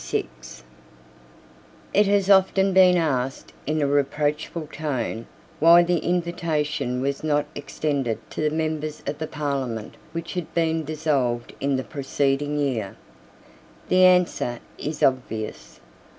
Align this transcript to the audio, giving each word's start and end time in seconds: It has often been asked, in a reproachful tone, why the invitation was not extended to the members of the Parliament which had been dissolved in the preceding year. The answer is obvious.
It 1.93 2.07
has 2.07 2.27
often 2.27 2.73
been 2.73 2.97
asked, 2.97 3.53
in 3.67 3.83
a 3.83 3.85
reproachful 3.85 4.69
tone, 4.73 5.27
why 5.59 5.83
the 5.83 5.99
invitation 5.99 7.01
was 7.01 7.23
not 7.23 7.45
extended 7.53 8.17
to 8.31 8.41
the 8.41 8.49
members 8.49 9.03
of 9.05 9.19
the 9.19 9.27
Parliament 9.27 9.93
which 10.11 10.33
had 10.33 10.51
been 10.55 10.83
dissolved 10.85 11.53
in 11.59 11.75
the 11.75 11.83
preceding 11.83 12.57
year. 12.57 12.97
The 13.89 14.03
answer 14.05 14.57
is 14.79 15.03
obvious. 15.03 15.79